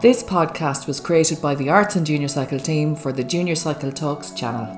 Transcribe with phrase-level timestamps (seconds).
[0.00, 3.90] This podcast was created by the Arts and Junior Cycle team for the Junior Cycle
[3.90, 4.68] Talks channel.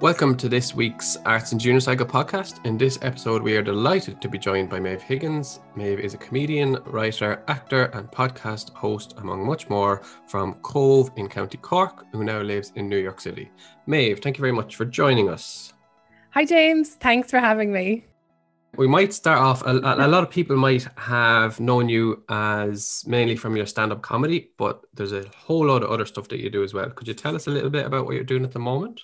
[0.00, 2.64] Welcome to this week's Arts and Junior Cycle podcast.
[2.64, 5.58] In this episode, we are delighted to be joined by Maeve Higgins.
[5.74, 11.28] Maeve is a comedian, writer, actor, and podcast host, among much more, from Cobh in
[11.28, 13.50] County Cork, who now lives in New York City.
[13.88, 15.72] Maeve, thank you very much for joining us.
[16.34, 16.90] Hi, James.
[16.90, 18.04] Thanks for having me.
[18.80, 19.60] We might start off.
[19.66, 24.00] A, a lot of people might have known you as mainly from your stand up
[24.00, 26.88] comedy, but there's a whole lot of other stuff that you do as well.
[26.88, 29.02] Could you tell us a little bit about what you're doing at the moment?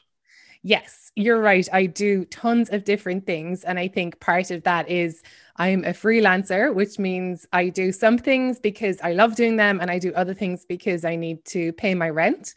[0.62, 1.68] Yes, you're right.
[1.74, 3.64] I do tons of different things.
[3.64, 5.22] And I think part of that is
[5.56, 9.90] I'm a freelancer, which means I do some things because I love doing them, and
[9.90, 12.54] I do other things because I need to pay my rent.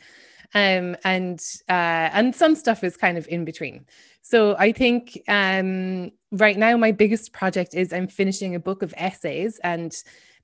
[0.53, 1.39] Um, and
[1.69, 3.85] uh, and some stuff is kind of in between.
[4.21, 8.93] So I think um, right now my biggest project is I'm finishing a book of
[8.97, 9.95] essays, and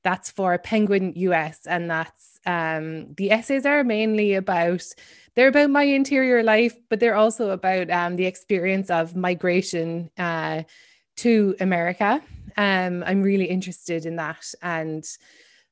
[0.03, 4.84] that's for Penguin US, and that's um, the essays are mainly about
[5.36, 10.64] they're about my interior life, but they're also about um, the experience of migration uh,
[11.17, 12.22] to America.
[12.58, 15.06] Um, I'm really interested in that, and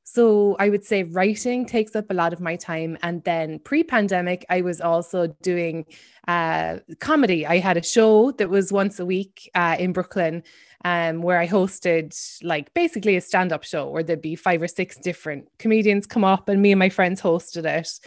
[0.04, 2.98] so I would say writing takes up a lot of my time.
[3.02, 5.86] And then pre pandemic, I was also doing
[6.28, 7.46] uh, comedy.
[7.46, 10.44] I had a show that was once a week uh, in Brooklyn
[10.84, 14.68] um, where I hosted like basically a stand up show where there'd be five or
[14.68, 18.00] six different comedians come up and me and my friends hosted it.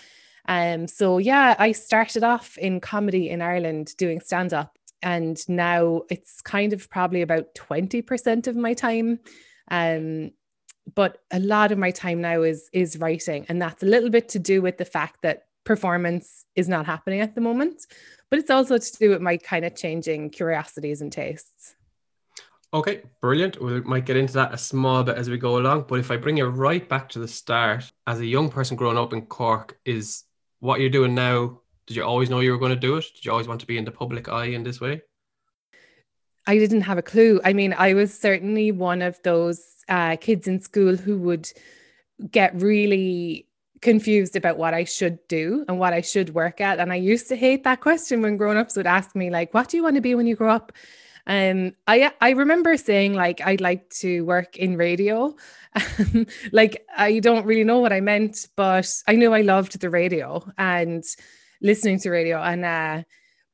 [0.49, 4.79] Um, so yeah, I started off in comedy in Ireland doing stand up.
[5.03, 9.21] And now it's kind of probably about 20% of my time.
[9.71, 10.33] Um,
[10.95, 14.29] but a lot of my time now is is writing and that's a little bit
[14.31, 17.87] to do with the fact that performance is not happening at the moment
[18.31, 21.77] but it's also to do with my kind of changing curiosities and tastes.
[22.75, 23.61] Okay brilliant.
[23.63, 26.17] We might get into that a small bit as we go along but if i
[26.17, 29.79] bring you right back to the start as a young person growing up in cork
[29.85, 30.25] is
[30.61, 33.05] what you're doing now did you always know you were going to do it?
[33.15, 35.03] Did you always want to be in the public eye in this way
[36.47, 37.41] I didn't have a clue.
[37.45, 41.51] I mean, I was certainly one of those uh, kids in school who would
[42.31, 43.47] get really
[43.83, 46.79] confused about what I should do and what I should work at.
[46.79, 49.69] And I used to hate that question when grown ups would ask me, like, what
[49.69, 50.73] do you want to be when you grow up?
[51.29, 55.35] Um, I I remember saying like I'd like to work in radio.
[56.53, 60.49] like I don't really know what I meant, but I knew I loved the radio
[60.57, 61.05] and
[61.61, 62.41] listening to radio.
[62.41, 63.03] And uh,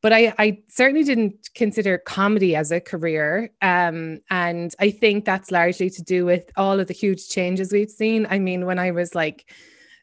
[0.02, 3.50] but I, I certainly didn't consider comedy as a career.
[3.62, 7.90] Um, and I think that's largely to do with all of the huge changes we've
[7.90, 8.26] seen.
[8.28, 9.48] I mean, when I was like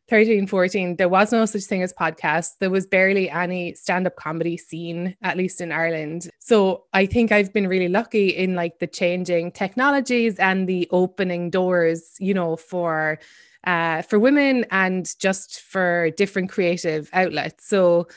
[0.08, 2.54] 13, 14, there was no such thing as podcasts.
[2.60, 6.30] There was barely any stand up comedy scene, at least in Ireland.
[6.40, 11.50] So I think I've been really lucky in like the changing technologies and the opening
[11.50, 13.20] doors, you know, for
[13.66, 17.68] uh, for women and just for different creative outlets.
[17.68, 18.08] So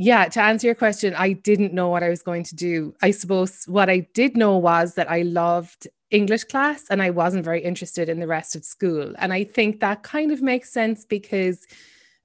[0.00, 2.94] yeah, to answer your question, I didn't know what I was going to do.
[3.02, 7.44] I suppose what I did know was that I loved English class and I wasn't
[7.44, 9.12] very interested in the rest of school.
[9.18, 11.66] And I think that kind of makes sense because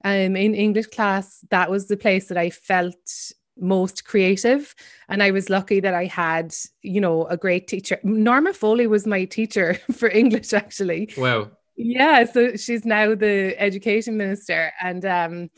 [0.04, 4.74] um, in English class, that was the place that I felt most creative.
[5.10, 8.00] And I was lucky that I had, you know, a great teacher.
[8.02, 11.12] Norma Foley was my teacher for English, actually.
[11.18, 11.50] Wow.
[11.76, 12.24] Yeah.
[12.24, 14.72] So she's now the education minister.
[14.80, 15.50] And, um,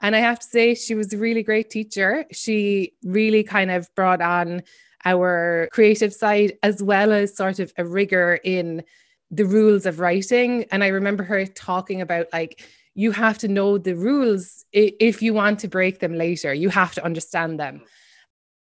[0.00, 2.24] and I have to say, she was a really great teacher.
[2.32, 4.62] She really kind of brought on
[5.04, 8.82] our creative side as well as sort of a rigor in
[9.30, 10.64] the rules of writing.
[10.70, 12.62] And I remember her talking about like,
[12.94, 16.52] you have to know the rules if you want to break them later.
[16.52, 17.82] You have to understand them.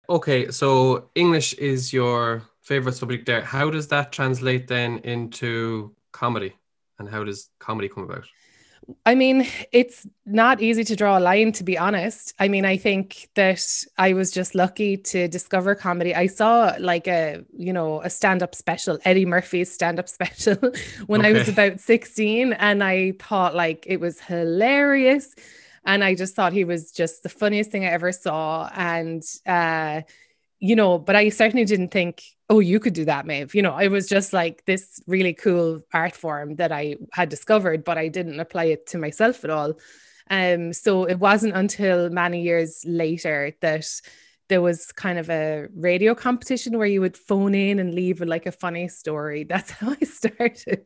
[0.09, 3.41] Okay, so English is your favorite subject there.
[3.41, 6.53] How does that translate then into comedy?
[6.99, 8.25] And how does comedy come about?
[9.05, 12.33] I mean, it's not easy to draw a line, to be honest.
[12.39, 13.61] I mean, I think that
[13.97, 16.13] I was just lucky to discover comedy.
[16.15, 20.55] I saw like a, you know, a stand up special, Eddie Murphy's stand up special
[21.07, 21.29] when okay.
[21.29, 22.53] I was about 16.
[22.53, 25.35] And I thought like it was hilarious.
[25.85, 28.69] And I just thought he was just the funniest thing I ever saw.
[28.75, 30.01] And, uh,
[30.61, 33.55] you know, but I certainly didn't think, oh, you could do that, Maeve.
[33.55, 37.83] You know, it was just like this really cool art form that I had discovered,
[37.83, 39.79] but I didn't apply it to myself at all.
[40.29, 43.85] Um, so it wasn't until many years later that
[44.51, 48.45] there was kind of a radio competition where you would phone in and leave like
[48.45, 49.43] a funny story.
[49.49, 50.85] That's how I started.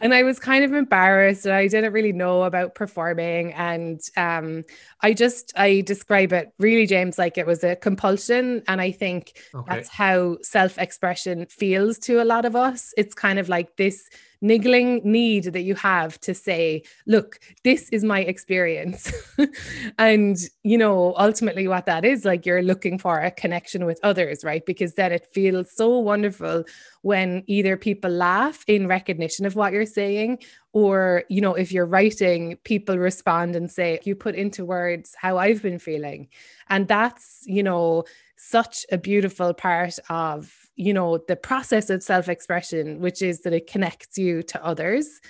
[0.00, 3.52] and I was kind of embarrassed and I didn't really know about performing.
[3.52, 4.64] And um,
[5.02, 8.62] I just, I describe it really, James, like it was a compulsion.
[8.66, 9.66] And I think okay.
[9.68, 12.94] that's how self expression feels to a lot of us.
[12.96, 14.08] It's kind of like this
[14.40, 19.12] niggling need that you have to say, look, this is my experience.
[19.98, 24.44] and, you know, ultimately what that is like, you're looking for a connection with others,
[24.44, 24.64] right?
[24.64, 26.64] Because then it feels so wonderful
[27.02, 30.38] when either people laugh in recognition of what you're saying
[30.72, 35.38] or you know if you're writing people respond and say you put into words how
[35.38, 36.28] i've been feeling
[36.68, 38.04] and that's you know
[38.38, 43.66] such a beautiful part of you know the process of self-expression which is that it
[43.66, 45.20] connects you to others.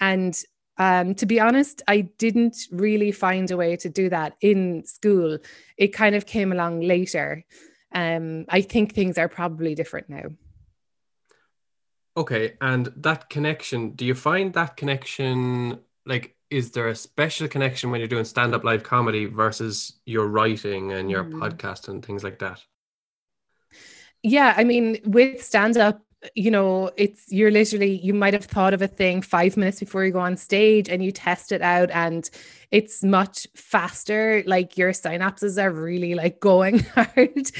[0.00, 0.38] And
[0.76, 5.38] um, to be honest i didn't really find a way to do that in school.
[5.76, 7.44] It kind of came along later.
[7.92, 10.26] Um, i think things are probably different now.
[12.18, 17.90] Okay and that connection do you find that connection like is there a special connection
[17.90, 21.34] when you're doing stand-up live comedy versus your writing and your mm.
[21.34, 22.60] podcast and things like that
[24.22, 26.02] yeah, I mean, with stand up,
[26.34, 30.04] you know, it's you're literally you might have thought of a thing five minutes before
[30.04, 32.28] you go on stage and you test it out and
[32.72, 34.42] it's much faster.
[34.44, 37.52] Like your synapses are really like going hard.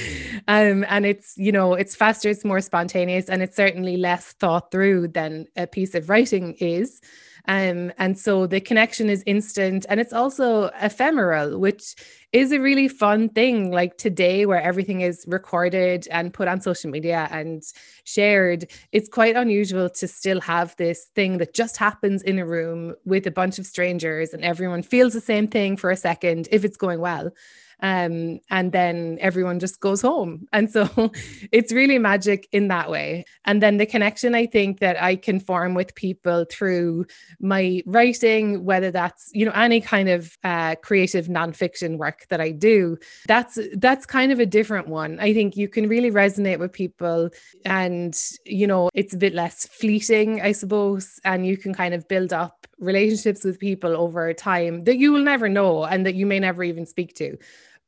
[0.48, 4.72] Um, and it's, you know, it's faster, it's more spontaneous, and it's certainly less thought
[4.72, 7.00] through than a piece of writing is.
[7.48, 11.94] Um, and so the connection is instant and it's also ephemeral, which
[12.30, 13.72] is a really fun thing.
[13.72, 17.62] Like today, where everything is recorded and put on social media and
[18.04, 22.94] shared, it's quite unusual to still have this thing that just happens in a room
[23.06, 26.66] with a bunch of strangers and everyone feels the same thing for a second if
[26.66, 27.32] it's going well
[27.80, 30.46] um, and then everyone just goes home.
[30.52, 30.88] And so
[31.52, 33.24] it's really magic in that way.
[33.44, 37.06] And then the connection I think that I can form with people through
[37.40, 42.50] my writing, whether that's you know any kind of uh, creative nonfiction work that I
[42.50, 45.18] do, that's that's kind of a different one.
[45.20, 47.30] I think you can really resonate with people,
[47.64, 52.08] and you know it's a bit less fleeting, I suppose, and you can kind of
[52.08, 56.26] build up relationships with people over time that you will never know and that you
[56.26, 57.36] may never even speak to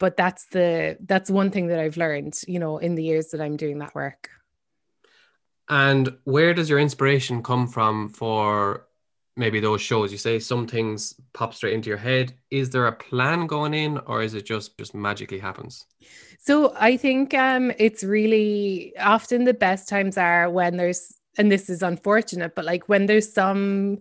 [0.00, 3.40] but that's the that's one thing that I've learned, you know, in the years that
[3.40, 4.30] I'm doing that work.
[5.68, 8.86] And where does your inspiration come from for
[9.36, 10.10] maybe those shows?
[10.10, 12.32] You say some things pop straight into your head.
[12.50, 15.86] Is there a plan going in, or is it just just magically happens?
[16.40, 21.68] So I think um, it's really often the best times are when there's, and this
[21.68, 23.98] is unfortunate, but like when there's some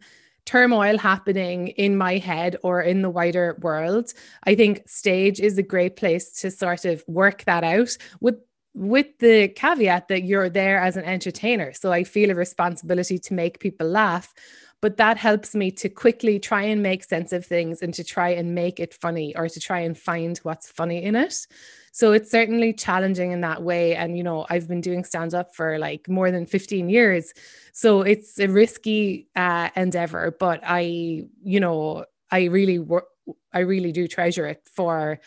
[0.49, 4.11] turmoil happening in my head or in the wider world,
[4.45, 8.37] I think stage is a great place to sort of work that out with
[8.73, 11.71] with the caveat that you're there as an entertainer.
[11.73, 14.33] So I feel a responsibility to make people laugh,
[14.81, 18.29] but that helps me to quickly try and make sense of things and to try
[18.29, 21.45] and make it funny or to try and find what's funny in it.
[21.91, 23.95] So it's certainly challenging in that way.
[23.95, 27.33] And, you know, I've been doing stand up for like more than 15 years.
[27.73, 33.05] So it's a risky uh, endeavor, but I, you know, I really work,
[33.53, 35.19] I really do treasure it for,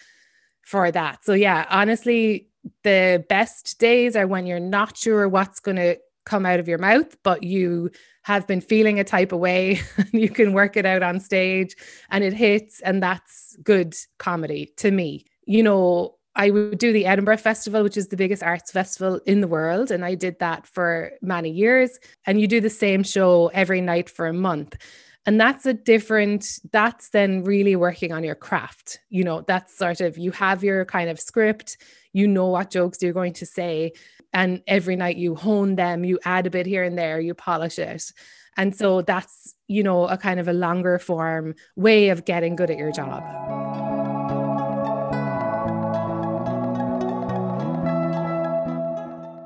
[0.62, 1.24] for that.
[1.24, 2.48] So yeah, honestly,
[2.84, 6.78] the best days are when you're not sure what's going to come out of your
[6.78, 7.90] mouth, but you
[8.22, 9.80] have been feeling a type of way
[10.12, 11.74] you can work it out on stage
[12.10, 12.80] and it hits.
[12.80, 15.26] And that's good comedy to me.
[15.44, 19.40] You know, I would do the Edinburgh Festival, which is the biggest arts festival in
[19.40, 19.90] the world.
[19.90, 21.98] And I did that for many years.
[22.26, 24.76] And you do the same show every night for a month.
[25.24, 28.98] And that's a different, that's then really working on your craft.
[29.08, 31.76] You know, that's sort of, you have your kind of script,
[32.12, 33.92] you know what jokes you're going to say.
[34.32, 37.78] And every night you hone them, you add a bit here and there, you polish
[37.78, 38.10] it.
[38.56, 42.70] And so that's, you know, a kind of a longer form way of getting good
[42.70, 43.91] at your job.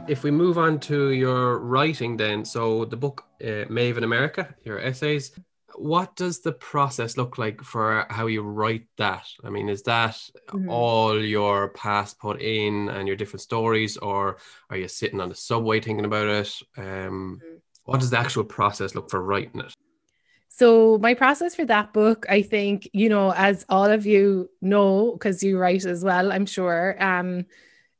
[0.08, 4.54] If we move on to your writing then so the book uh, Maeve in America
[4.64, 5.32] your essays
[5.76, 10.14] what does the process look like for how you write that i mean is that
[10.48, 10.68] mm-hmm.
[10.68, 14.38] all your past put in and your different stories or
[14.70, 16.84] are you sitting on the subway thinking about it um,
[17.42, 17.56] mm-hmm.
[17.84, 19.72] what does the actual process look for writing it
[20.48, 25.12] so my process for that book i think you know as all of you know
[25.12, 27.44] because you write as well i'm sure um,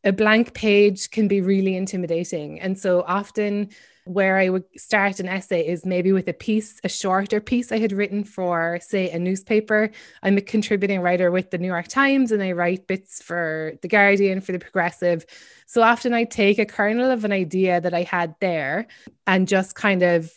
[0.06, 2.60] a blank page can be really intimidating.
[2.60, 3.70] And so often
[4.04, 7.78] where I would start an essay is maybe with a piece, a shorter piece I
[7.78, 9.90] had written for, say, a newspaper.
[10.22, 13.88] I'm a contributing writer with the New York Times and I write bits for The
[13.88, 15.26] Guardian, for The Progressive.
[15.66, 18.86] So often I take a kernel of an idea that I had there
[19.26, 20.32] and just kind of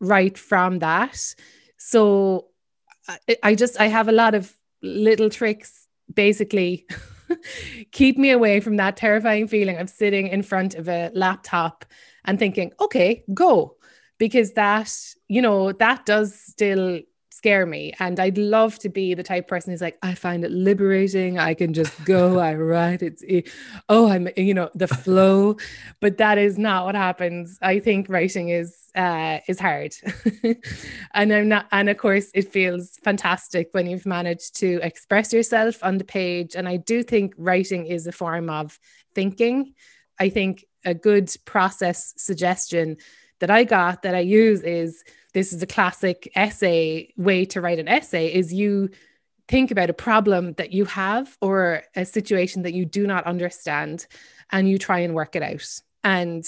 [0.00, 1.34] write from that.
[1.76, 2.46] So
[3.06, 4.50] uh, I, I just, I have a lot of
[4.80, 6.86] little tricks basically
[7.92, 11.84] keep me away from that terrifying feeling of sitting in front of a laptop
[12.24, 13.76] and thinking, okay, go.
[14.18, 14.94] Because that,
[15.28, 17.00] you know, that does still
[17.40, 17.94] scare me.
[17.98, 21.38] And I'd love to be the type person who's like, I find it liberating.
[21.38, 23.00] I can just go, I write.
[23.02, 23.24] It's,
[23.88, 25.56] oh, I'm, you know, the flow.
[26.00, 27.58] But that is not what happens.
[27.62, 29.94] I think writing is uh, is hard.
[31.14, 35.82] and I'm not, and of course, it feels fantastic when you've managed to express yourself
[35.82, 36.56] on the page.
[36.56, 38.78] And I do think writing is a form of
[39.14, 39.72] thinking.
[40.18, 42.98] I think a good process suggestion
[43.38, 45.02] that I got that I use is
[45.32, 48.90] this is a classic essay way to write an essay is you
[49.48, 54.06] think about a problem that you have or a situation that you do not understand
[54.50, 55.66] and you try and work it out.
[56.04, 56.44] And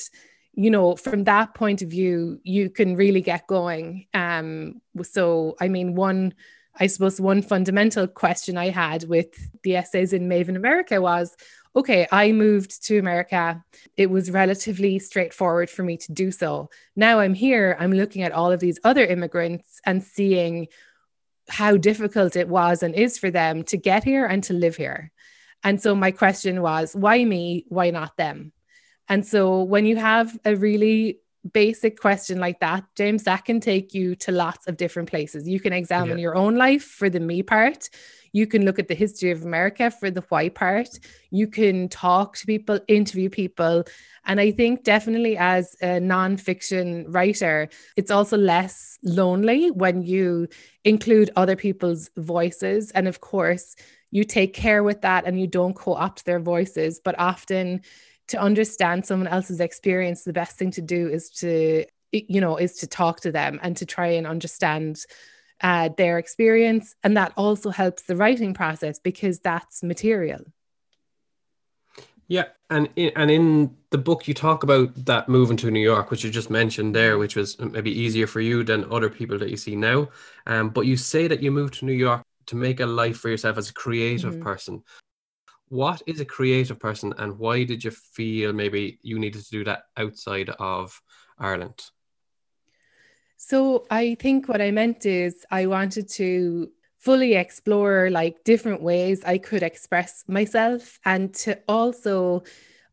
[0.55, 4.07] you know, from that point of view, you can really get going.
[4.13, 6.35] Um, so, I mean, one,
[6.79, 9.29] I suppose, one fundamental question I had with
[9.63, 11.37] the essays in Maeve in America was
[11.75, 13.65] okay, I moved to America.
[13.97, 16.71] It was relatively straightforward for me to do so.
[16.97, 20.69] Now I'm here, I'm looking at all of these other immigrants and seeing
[21.49, 25.11] how difficult it was and is for them to get here and to live here.
[25.65, 27.65] And so my question was, why me?
[27.69, 28.53] Why not them?
[29.09, 31.21] And so when you have a really
[31.53, 35.49] basic question like that, James, that can take you to lots of different places.
[35.49, 36.23] You can examine yeah.
[36.23, 37.89] your own life for the me part.
[38.33, 40.89] You can look at the history of America for the why part.
[41.31, 43.85] You can talk to people, interview people.
[44.25, 50.49] And I think definitely as a nonfiction writer, it's also less lonely when you
[50.85, 52.91] include other people's voices.
[52.93, 53.77] And of course,
[54.11, 57.81] you take care with that and you don't co opt their voices, but often
[58.29, 62.77] to understand someone else's experience, the best thing to do is to, you know, is
[62.77, 65.05] to talk to them and to try and understand
[65.61, 66.95] uh, their experience.
[67.03, 70.45] And that also helps the writing process because that's material.
[72.29, 76.11] Yeah, and in, and in the book you talk about that moving to New York,
[76.11, 79.51] which you just mentioned there, which was maybe easier for you than other people that
[79.51, 80.09] you see now.
[80.47, 83.29] Um, but you say that you moved to New York to make a life for
[83.29, 84.43] yourself as a creative mm-hmm.
[84.43, 84.83] person.
[85.73, 89.65] What is a creative person, and why did you feel maybe you needed to do
[89.65, 91.01] that outside of
[91.39, 91.81] Ireland?
[93.39, 99.25] So I think what I meant is I wanted to fully explore like different ways
[99.25, 102.43] I could express myself and to also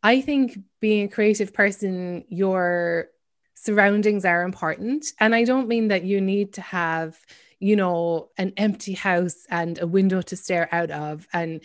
[0.01, 3.09] I think being a creative person your
[3.55, 7.19] surroundings are important and I don't mean that you need to have
[7.59, 11.59] you know an empty house and a window to stare out of and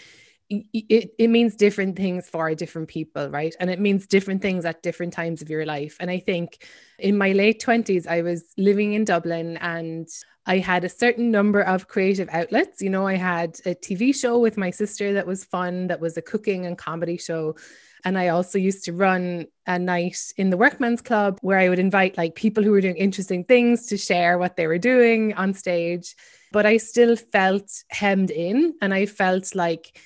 [0.50, 3.54] it, it means different things for different people, right?
[3.58, 5.96] And it means different things at different times of your life.
[6.00, 6.64] And I think
[6.98, 10.08] in my late 20s, I was living in Dublin and
[10.46, 12.82] I had a certain number of creative outlets.
[12.82, 16.16] You know, I had a TV show with my sister that was fun, that was
[16.16, 17.56] a cooking and comedy show.
[18.04, 21.78] And I also used to run a night in the Workman's Club where I would
[21.78, 25.54] invite like people who were doing interesting things to share what they were doing on
[25.54, 26.14] stage.
[26.52, 29.98] But I still felt hemmed in and I felt like,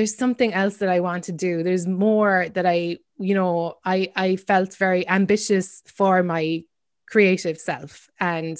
[0.00, 1.62] there's something else that I want to do.
[1.62, 6.62] There's more that I, you know, I I felt very ambitious for my
[7.06, 8.08] creative self.
[8.18, 8.56] And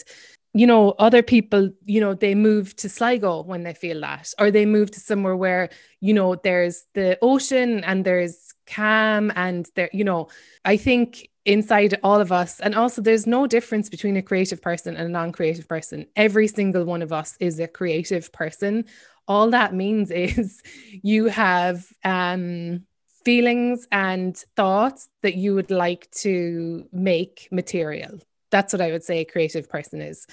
[0.52, 4.50] you know other people you know they move to sligo when they feel that or
[4.50, 5.70] they move to somewhere where
[6.00, 10.26] you know there's the ocean and there's calm and there you know
[10.64, 14.97] i think inside all of us and also there's no difference between a creative person
[14.97, 16.06] and a non-creative person.
[16.14, 18.85] Every single one of us is a creative person
[19.30, 20.60] all that means is
[20.90, 22.84] you have um,
[23.25, 28.18] feelings and thoughts that you would like to make material.
[28.50, 30.26] That's what I would say a creative person is.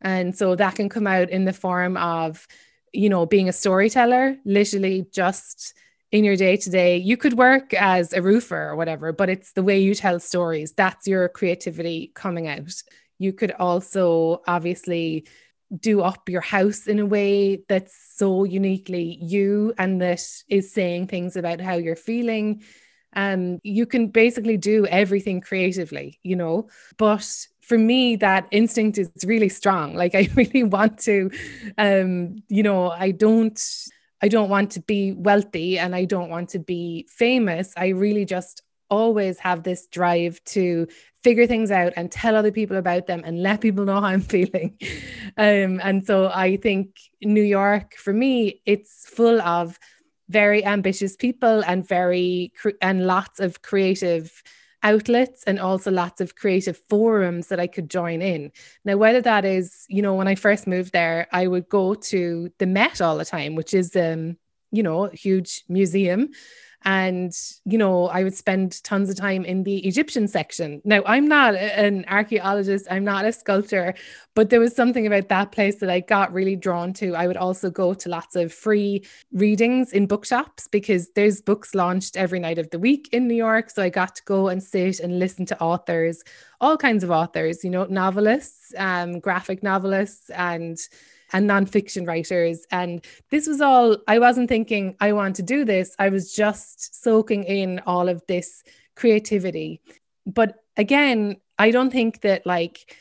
[0.00, 2.46] And so that can come out in the form of,
[2.92, 5.74] you know, being a storyteller, literally just
[6.12, 6.96] in your day to day.
[6.98, 10.72] You could work as a roofer or whatever, but it's the way you tell stories.
[10.72, 12.72] That's your creativity coming out.
[13.18, 15.26] You could also obviously
[15.80, 21.06] do up your house in a way that's so uniquely you and that is saying
[21.06, 22.62] things about how you're feeling.
[23.14, 26.68] Um you can basically do everything creatively you know?
[26.96, 27.26] But
[27.60, 29.94] for me that instinct is really strong.
[30.02, 31.30] Like i really want to
[31.78, 33.60] um you know i don't
[34.20, 37.72] i don't want to be wealthy and i don't want to be famous.
[37.76, 38.62] I really just
[38.94, 40.86] always have this drive to
[41.22, 44.20] figure things out and tell other people about them and let people know how I'm
[44.36, 44.78] feeling.
[45.36, 49.78] Um, and so I think New York, for me, it's full of
[50.28, 54.42] very ambitious people and very and lots of creative
[54.82, 58.52] outlets and also lots of creative forums that I could join in.
[58.84, 62.50] Now, whether that is, you know, when I first moved there, I would go to
[62.58, 64.36] the Met all the time, which is um,
[64.70, 66.30] you know, huge museum
[66.84, 67.32] and
[67.64, 70.80] you know i would spend tons of time in the egyptian section.
[70.84, 72.86] Now i'm not an archaeologist.
[72.90, 73.94] I'm not a sculptor
[74.34, 77.14] but there was something about that place that i got really drawn to.
[77.14, 82.16] I would also go to lots of free readings in bookshops because there's books launched
[82.16, 83.70] every night of the week in new york.
[83.70, 86.22] So i got to go and sit and listen to authors
[86.60, 90.78] all kinds of authors you know novelists um, graphic novelists and
[91.34, 92.64] and nonfiction writers.
[92.70, 95.94] And this was all, I wasn't thinking, I want to do this.
[95.98, 98.62] I was just soaking in all of this
[98.94, 99.82] creativity.
[100.24, 102.96] But again, I don't think that like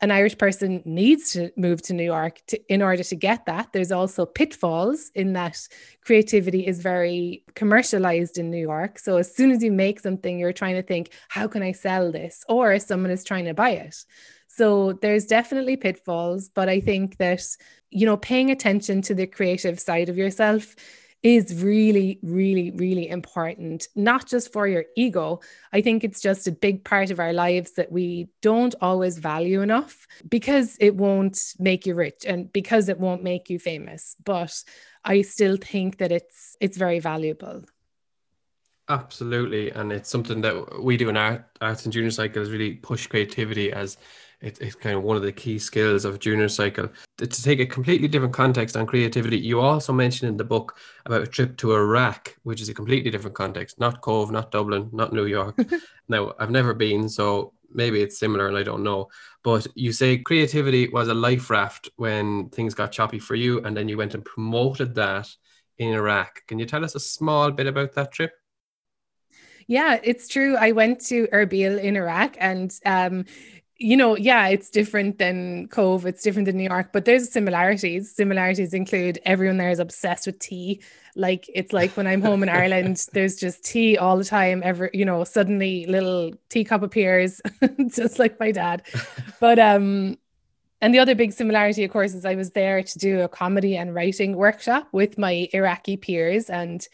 [0.00, 3.72] an Irish person needs to move to New York to, in order to get that.
[3.72, 5.56] There's also pitfalls in that
[6.04, 8.98] creativity is very commercialized in New York.
[8.98, 12.12] So as soon as you make something, you're trying to think, how can I sell
[12.12, 12.44] this?
[12.48, 14.04] Or someone is trying to buy it.
[14.56, 17.42] So there's definitely pitfalls, but I think that,
[17.90, 20.74] you know, paying attention to the creative side of yourself
[21.22, 25.40] is really, really, really important, not just for your ego.
[25.74, 29.60] I think it's just a big part of our lives that we don't always value
[29.60, 34.16] enough because it won't make you rich and because it won't make you famous.
[34.24, 34.62] But
[35.04, 37.64] I still think that it's it's very valuable.
[38.88, 39.70] Absolutely.
[39.70, 43.06] And it's something that we do in art, arts and junior cycle is really push
[43.06, 43.96] creativity as
[44.40, 46.88] it, it's kind of one of the key skills of junior cycle.
[47.18, 50.76] To, take a completely different context on creativity, you also mentioned in the book
[51.06, 54.90] about a trip to Iraq, which is a completely different context, not Cobh, not Dublin,
[54.92, 55.58] not New York.
[56.08, 59.08] now, I've never been, so maybe it's similar and I don't know.
[59.42, 63.76] But you say creativity was a life raft when things got choppy for you, and
[63.76, 65.28] then you went and promoted that
[65.78, 66.46] in Iraq.
[66.46, 68.32] Can you tell us a small bit about that trip?
[69.66, 70.56] Yeah, it's true.
[70.56, 73.24] I went to Erbil in Iraq and um,
[73.78, 78.14] you know, yeah, it's different than Cobh, it's different than New York, but there's similarities.
[78.14, 80.80] Similarities include everyone there is obsessed with tea.
[81.14, 84.62] Like it's like when I'm home in Ireland, there's just tea all the time.
[84.64, 87.42] Ever, you know, suddenly little teacup appears,
[87.94, 88.82] just like my dad.
[89.40, 90.16] But um,
[90.80, 93.76] and the other big similarity, of course, is I was there to do a comedy
[93.76, 96.86] and writing workshop with my Iraqi peers, and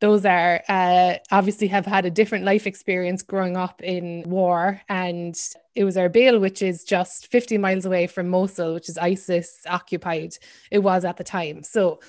[0.00, 4.80] those are uh, obviously have had a different life experience growing up in war.
[4.88, 5.38] And
[5.74, 10.34] it was Erbil, which is just 50 miles away from Mosul, which is ISIS occupied.
[10.70, 11.62] It was at the time.
[11.62, 12.00] So,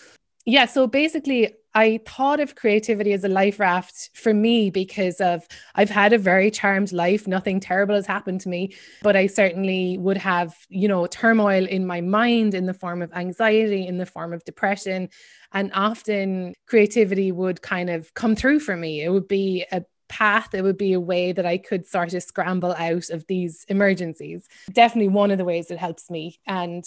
[0.46, 5.48] yeah, so basically, I thought of creativity as a life raft for me because of
[5.76, 7.28] I've had a very charmed life.
[7.28, 11.86] Nothing terrible has happened to me, but I certainly would have, you know, turmoil in
[11.86, 15.10] my mind in the form of anxiety, in the form of depression.
[15.54, 19.02] And often creativity would kind of come through for me.
[19.02, 22.22] It would be a path, it would be a way that I could sort of
[22.22, 24.48] scramble out of these emergencies.
[24.74, 26.40] Definitely one of the ways it helps me.
[26.46, 26.84] And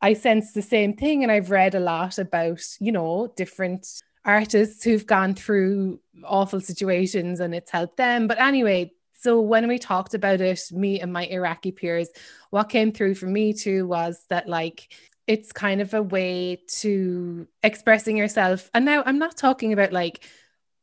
[0.00, 1.22] I sense the same thing.
[1.22, 3.86] And I've read a lot about, you know, different
[4.24, 8.26] artists who've gone through awful situations and it's helped them.
[8.26, 12.08] But anyway, so when we talked about it, me and my Iraqi peers,
[12.50, 14.92] what came through for me too was that like
[15.26, 18.70] it's kind of a way to expressing yourself.
[18.74, 20.24] And now I'm not talking about like,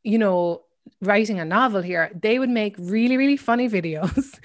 [0.04, 0.64] you know,
[1.02, 4.38] writing a novel here, they would make really, really funny videos.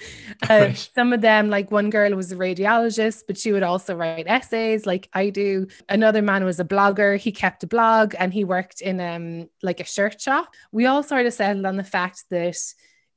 [0.43, 0.89] uh, right.
[0.95, 4.85] Some of them, like one girl was a radiologist, but she would also write essays
[4.85, 5.67] like I do.
[5.89, 7.17] Another man was a blogger.
[7.17, 10.53] He kept a blog and he worked in um like a shirt shop.
[10.71, 12.57] We all sort of settled on the fact that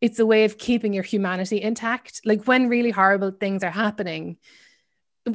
[0.01, 2.21] it's a way of keeping your humanity intact.
[2.25, 4.37] Like when really horrible things are happening,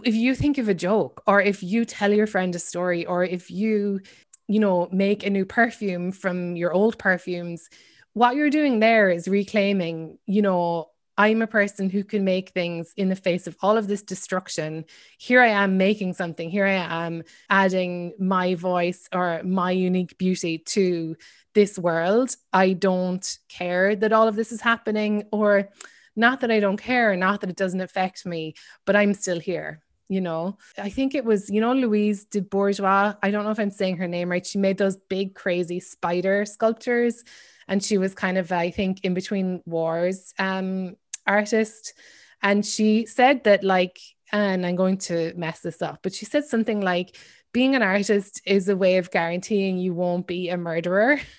[0.03, 3.23] if you think of a joke or if you tell your friend a story or
[3.23, 4.01] if you
[4.47, 7.69] you know make a new perfume from your old perfumes
[8.13, 12.93] what you're doing there is reclaiming you know i'm a person who can make things
[12.97, 14.83] in the face of all of this destruction.
[15.19, 16.49] Here i am making something.
[16.49, 21.15] Here i am adding my voice or my unique beauty to
[21.53, 22.35] this world.
[22.51, 25.69] I don't care that all of this is happening or
[26.15, 28.53] not that I don't care, not that it doesn't affect me,
[28.85, 29.81] but I'm still here.
[30.13, 33.15] You know, I think it was, you know, Louise de Bourgeois.
[33.21, 34.45] I don't know if I'm saying her name right.
[34.45, 37.23] She made those big, crazy spider sculptures.
[37.67, 40.95] And she was kind of, I think, in between wars um,
[41.25, 41.93] artist.
[42.41, 43.97] And she said that, like,
[44.31, 47.17] and I'm going to mess this up, but she said something like,
[47.53, 51.19] being an artist is a way of guaranteeing you won't be a murderer.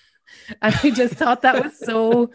[0.63, 2.31] And I just thought that was so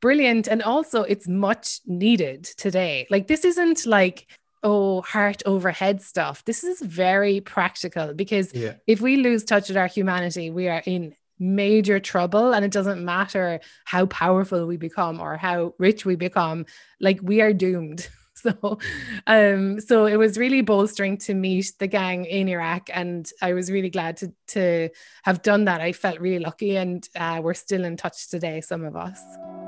[0.00, 0.46] brilliant.
[0.46, 3.06] And also, it's much needed today.
[3.10, 4.28] Like, this isn't like,
[4.64, 6.44] oh, heart over head stuff.
[6.44, 8.74] This is very practical because Yeah.
[8.86, 12.52] if we lose touch with our humanity, we are in major trouble.
[12.54, 16.64] And it doesn't matter how powerful we become or how rich we become,
[17.00, 18.08] like, we are doomed.
[18.44, 18.78] So,
[19.26, 23.70] um, so it was really bolstering to meet the gang in Iraq, and I was
[23.70, 24.90] really glad to to
[25.22, 25.80] have done that.
[25.80, 28.60] I felt really lucky, and uh, we're still in touch today.
[28.60, 29.63] Some of us.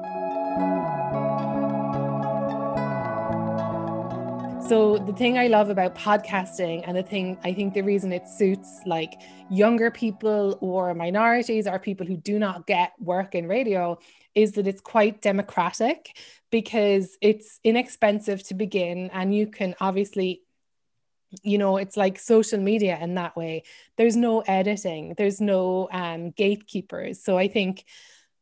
[4.68, 8.26] So the thing I love about podcasting and the thing I think the reason it
[8.26, 9.12] suits like
[9.48, 13.96] younger people or minorities or people who do not get work in radio
[14.35, 16.18] is that it's quite democratic
[16.50, 20.42] because it's inexpensive to begin and you can obviously
[21.44, 23.62] you know it's like social media in that way.
[23.96, 25.14] There's no editing.
[25.16, 27.22] There's no um, gatekeepers.
[27.22, 27.85] So i think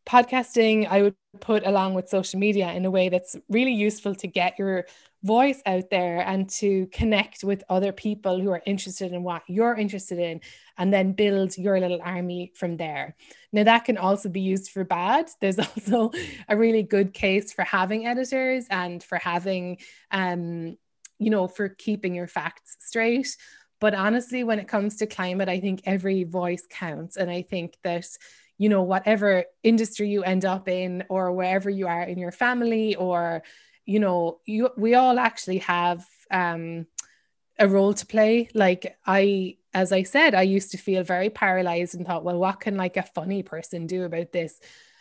[0.07, 4.27] podcasting i would put along with social media in a way that's really useful to
[4.27, 4.87] get your
[5.25, 9.75] voice out there and to connect with other people who are interested in what you're
[9.75, 10.41] interested in
[10.77, 13.17] and then build your little army from there.
[13.51, 15.31] Now, that can also be used for bad.
[15.41, 16.11] There's also
[16.47, 19.79] a really good case for having editors and for having,
[20.11, 20.77] um,
[21.19, 23.35] you know, for keeping your facts straight.
[23.81, 27.17] But honestly, when it comes to climate, I think every voice counts.
[27.17, 28.07] And I think that
[28.59, 32.95] you know whatever industry you end up in or wherever you are in your family
[32.97, 33.43] or
[33.85, 36.87] you know you we all actually have um
[37.59, 38.49] a role to play.
[38.55, 42.61] Like i as i said i used to feel very paralyzed and thought well what
[42.61, 44.61] can like a funny person do about this?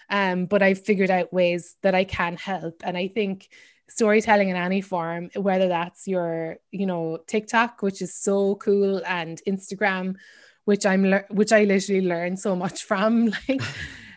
[0.09, 2.81] Um but i've figured out ways that i can help.
[2.83, 3.49] And i think
[3.89, 9.41] storytelling in any form whether that's your you know tiktok which is so cool and
[9.47, 10.15] instagram
[10.65, 13.61] which i'm le- which i literally learn so much from like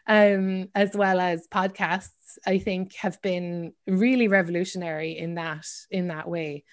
[0.07, 6.29] um as well as podcasts i think have been really revolutionary in that in that
[6.29, 6.65] way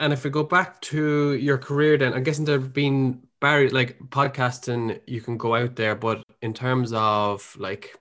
[0.00, 3.72] And if we go back to your career, then I'm guessing there have been barriers
[3.72, 5.00] like podcasting.
[5.06, 7.96] You can go out there, but in terms of like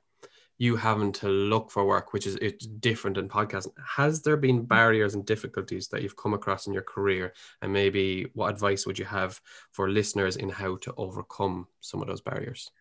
[0.58, 3.74] you having to look for work, which is it's different than podcasting.
[3.86, 8.28] Has there been barriers and difficulties that you've come across in your career, and maybe
[8.34, 9.40] what advice would you have
[9.72, 12.72] for listeners in how to overcome some of those barriers?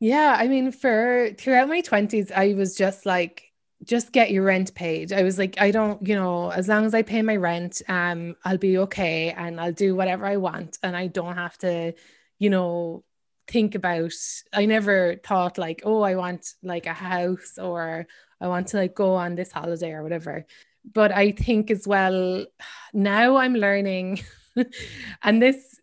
[0.00, 3.52] Yeah, I mean, for throughout my 20s, I was just like,
[3.84, 5.12] just get your rent paid.
[5.12, 8.36] I was like, I don't, you know, as long as I pay my rent, um,
[8.44, 10.78] I'll be okay and I'll do whatever I want.
[10.82, 11.94] And I don't have to,
[12.38, 13.04] you know,
[13.46, 14.12] think about
[14.52, 18.06] I never thought like, oh, I want like a house or
[18.40, 20.46] I want to like go on this holiday or whatever.
[20.92, 22.46] But I think as well,
[22.92, 24.20] now I'm learning,
[25.22, 25.80] and this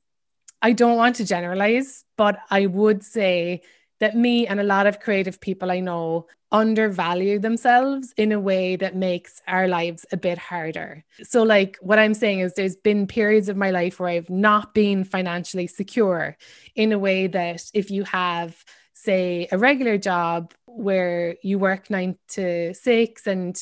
[0.61, 3.61] I don't want to generalize, but I would say
[4.01, 8.75] that me and a lot of creative people I know undervalue themselves in a way
[8.75, 11.05] that makes our lives a bit harder.
[11.23, 14.73] So, like, what I'm saying is, there's been periods of my life where I've not
[14.73, 16.35] been financially secure
[16.75, 22.17] in a way that if you have, say, a regular job where you work nine
[22.29, 23.55] to six and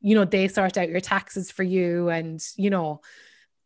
[0.00, 3.00] you know they sort out your taxes for you and you know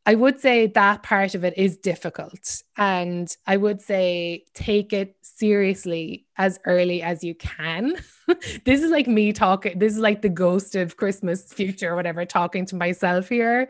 [0.09, 2.63] I would say that part of it is difficult.
[2.77, 7.97] And I would say take it seriously as early as you can.
[8.65, 12.25] this is like me talking, this is like the ghost of Christmas future or whatever,
[12.25, 13.69] talking to myself here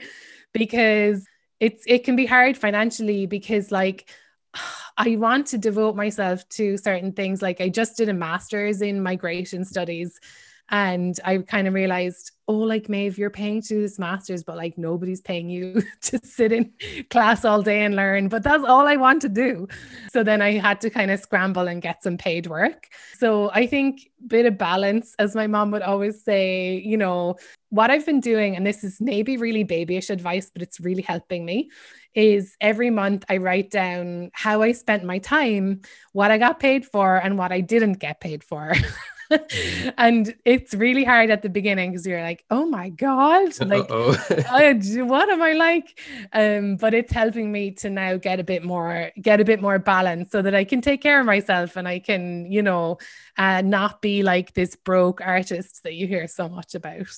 [0.53, 1.27] because
[1.59, 4.11] it's it can be hard financially because like
[4.99, 7.40] I want to devote myself to certain things.
[7.40, 10.20] Like I just did a master's in migration studies
[10.69, 14.57] and I kind of realized, oh, like Maeve, you're paying to do this master's, but
[14.57, 16.73] like nobody's paying you to sit in
[17.09, 18.29] class all day and learn.
[18.29, 19.69] But that's all I want to do.
[20.13, 22.89] So then I had to kind of scramble and get some paid work.
[23.17, 27.37] So I think bit of balance, as my mom would always say, you know,
[27.71, 31.45] what I've been doing, and this is maybe really babyish advice, but it's really helping
[31.45, 31.71] me,
[32.15, 36.87] is every month I write down how I spent my time, what I got paid
[36.87, 38.75] for, and what I didn't get paid for.
[39.99, 45.29] and it's really hard at the beginning because you're like, oh my God, like, what
[45.29, 45.99] am I like?
[46.33, 49.79] Um, but it's helping me to now get a bit more, get a bit more
[49.79, 52.99] balance so that I can take care of myself and I can, you know,
[53.37, 57.09] uh, not be like this broke artist that you hear so much about.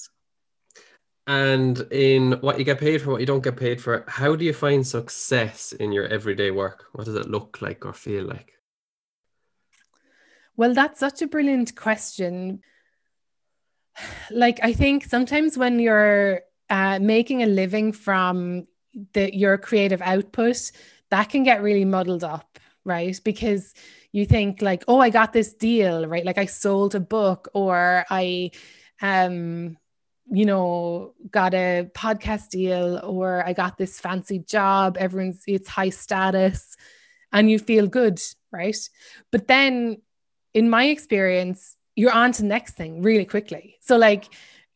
[1.26, 4.46] And in what you get paid for, what you don't get paid for, how do
[4.46, 6.86] you find success in your everyday work?
[6.92, 8.57] What does it look like or feel like?
[10.58, 12.62] Well, that's such a brilliant question.
[14.30, 18.66] Like, I think sometimes when you're uh, making a living from
[19.14, 20.72] the, your creative output,
[21.10, 23.18] that can get really muddled up, right?
[23.24, 23.72] Because
[24.10, 26.24] you think like, oh, I got this deal, right?
[26.24, 28.50] Like I sold a book or I
[29.00, 29.76] um
[30.30, 35.88] you know, got a podcast deal or I got this fancy job, everyone's it's high
[35.88, 36.76] status
[37.32, 38.20] and you feel good,
[38.52, 38.76] right?
[39.30, 40.02] But then
[40.58, 43.76] in my experience, you're on to the next thing really quickly.
[43.80, 44.24] So like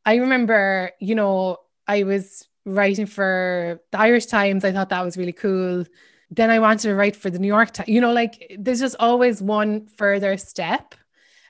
[0.07, 4.65] I remember, you know, I was writing for the Irish Times.
[4.65, 5.85] I thought that was really cool.
[6.31, 7.89] Then I wanted to write for the New York Times.
[7.89, 10.95] You know, like there's just always one further step.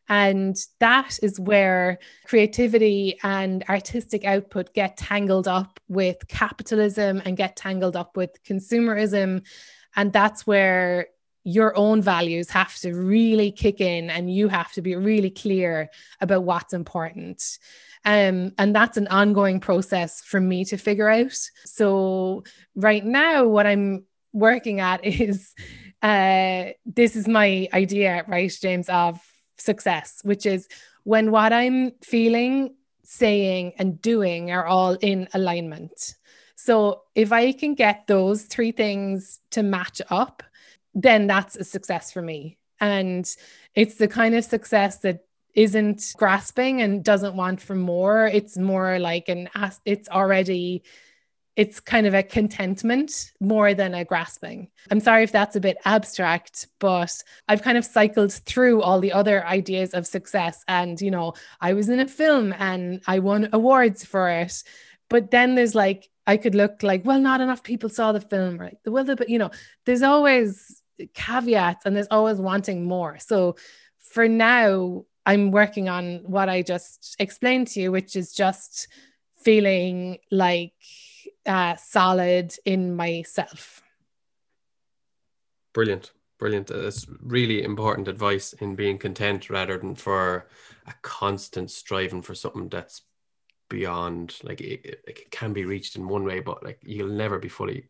[0.08, 7.56] And that is where creativity and artistic output get tangled up with capitalism and get
[7.56, 9.46] tangled up with consumerism.
[9.94, 11.06] And that's where
[11.44, 15.90] your own values have to really kick in and you have to be really clear
[16.20, 17.58] about what's important.
[18.04, 21.36] Um, and that's an ongoing process for me to figure out.
[21.64, 25.54] So, right now, what I'm working at is
[26.02, 29.20] uh, this is my idea, right, James, of
[29.56, 30.68] success, which is
[31.04, 32.74] when what I'm feeling,
[33.04, 36.14] saying, and doing are all in alignment.
[36.56, 40.42] So, if I can get those three things to match up,
[40.94, 42.58] then that's a success for me.
[42.80, 43.28] And
[43.74, 45.20] it's the kind of success that
[45.54, 48.26] isn't grasping and doesn't want for more.
[48.26, 49.48] It's more like an
[49.84, 50.82] it's already
[51.54, 54.68] it's kind of a contentment more than a grasping.
[54.90, 57.12] I'm sorry if that's a bit abstract, but
[57.46, 60.64] I've kind of cycled through all the other ideas of success.
[60.66, 64.62] And, you know, I was in a film and I won awards for it.
[65.10, 68.56] But then there's like, I could look like, well, not enough people saw the film,
[68.56, 68.78] right?
[68.84, 69.50] The Well, but you know,
[69.84, 70.81] there's always
[71.14, 73.18] caveats and there's always wanting more.
[73.18, 73.56] So
[73.98, 78.88] for now, I'm working on what I just explained to you, which is just
[79.42, 80.72] feeling like
[81.46, 83.82] uh, solid in myself.
[85.72, 86.12] Brilliant.
[86.38, 86.66] Brilliant.
[86.66, 90.48] That's really important advice in being content rather than for
[90.88, 93.02] a constant striving for something that's
[93.68, 97.48] beyond like it, it can be reached in one way, but like you'll never be
[97.48, 97.88] fully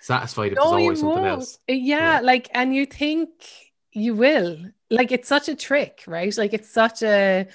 [0.00, 1.58] satisfied if no, there's always something else.
[1.68, 3.30] Yeah, yeah, like and you think
[3.92, 4.58] you will.
[4.90, 6.36] Like it's such a trick right?
[6.36, 7.46] Like it's such a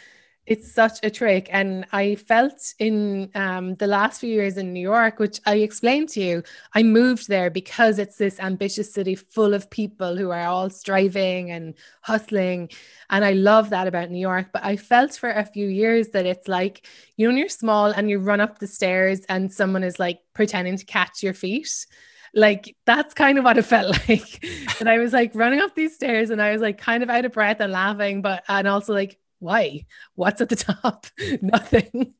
[0.45, 1.47] it's such a trick.
[1.51, 6.09] And i felt in um, the last few years in new york which i explained
[6.09, 10.45] to you i moved there because it's this ambitious city full of people who are
[10.45, 12.69] all striving and hustling.
[13.09, 16.25] And i love that about new york but i felt for a few years that
[16.25, 19.99] it's like you know you're small and you run up the stairs and someone is
[19.99, 21.85] like pretending to catch your feet
[22.33, 24.43] like that's kind of what it felt like.
[24.79, 27.25] and I was like running up these stairs and I was like kind of out
[27.25, 29.85] of breath and laughing, but and also like, why?
[30.15, 31.07] What's at the top?
[31.41, 32.13] Nothing.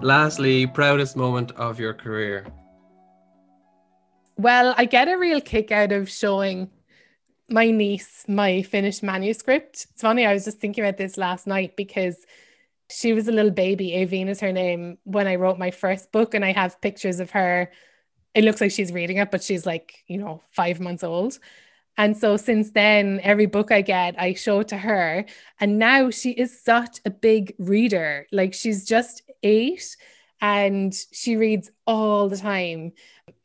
[0.00, 2.46] Lastly, proudest moment of your career.
[4.36, 6.70] Well, I get a real kick out of showing
[7.48, 9.88] my niece my finished manuscript.
[9.90, 12.24] It's funny, I was just thinking about this last night because
[12.90, 13.90] she was a little baby.
[13.90, 17.30] Avine is her name when I wrote my first book, and I have pictures of
[17.32, 17.70] her.
[18.34, 21.38] It looks like she's reading it, but she's like, you know, five months old.
[21.96, 25.24] And so since then, every book I get, I show to her.
[25.58, 28.28] And now she is such a big reader.
[28.30, 29.96] Like she's just eight
[30.40, 32.92] and she reads all the time.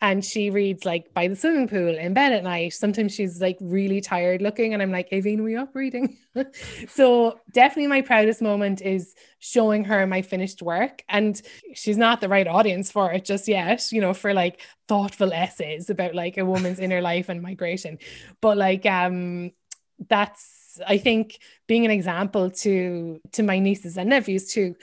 [0.02, 2.74] And she reads like by the swimming pool in bed at night.
[2.74, 6.18] Sometimes she's like really tired looking and i'm like Avine we up reading?
[6.90, 11.04] So definitely my proudest moment is showing her my finished work.
[11.08, 11.40] And
[11.74, 15.90] she's not the right audience for it just yet you know for like thoughtful essays
[15.90, 17.98] about like a woman's inner life and migration.
[18.42, 19.52] But like um
[20.10, 24.76] that's i think being an example to to my nieces and nephews too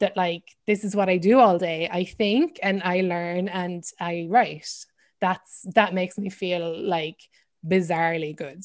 [0.00, 1.88] that like this is what I do all day.
[1.90, 4.68] I think and I learn and I write.
[5.20, 7.20] That's that makes me feel like
[7.66, 8.62] bizarrely good.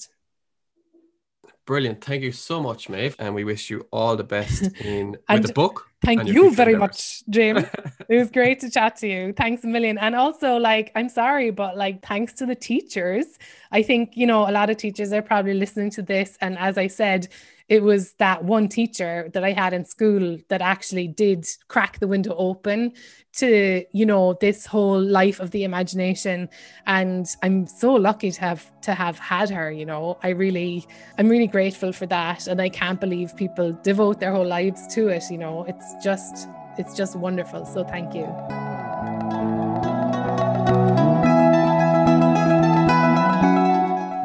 [1.66, 2.04] Brilliant.
[2.04, 3.16] Thank you so much, Maeve.
[3.20, 5.88] And we wish you all the best in with the book.
[6.04, 7.58] Thank you very much, Jim.
[8.10, 9.32] it was great to chat to you.
[9.32, 9.98] Thanks a million.
[9.98, 13.26] And also, like, I'm sorry, but like, thanks to the teachers.
[13.72, 16.38] I think, you know, a lot of teachers are probably listening to this.
[16.42, 17.30] And as I said,
[17.74, 22.08] it was that one teacher that I had in school that actually did crack the
[22.08, 22.94] window open
[23.38, 26.50] to, you know, this whole life of the imagination.
[26.86, 30.20] And I'm so lucky to have to have had her, you know.
[30.22, 30.86] I really
[31.18, 32.46] I'm really grateful for that.
[32.46, 35.66] And I can't believe people devote their whole lives to it, you know.
[35.68, 37.66] It's just it's just wonderful.
[37.66, 38.63] So thank you.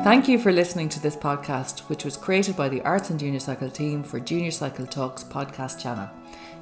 [0.08, 3.40] Thank you for listening to this podcast, which was created by the Arts and Junior
[3.40, 6.08] Cycle team for Junior Cycle Talks podcast channel.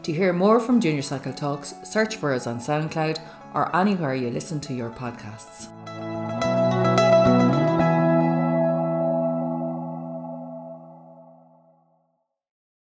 [0.02, 3.20] To hear more from Junior Cycle Talks, search for us on SoundCloud
[3.54, 5.68] or anywhere you listen to your podcasts.